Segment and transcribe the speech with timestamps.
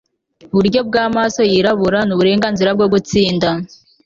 [0.51, 3.49] iburyo bw'amaso yirabura, n'uburenganzira bwo gutsinda